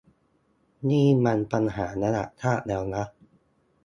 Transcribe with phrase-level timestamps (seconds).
[0.89, 3.03] นี่มันปัญหาระดับชาติแล้วนะ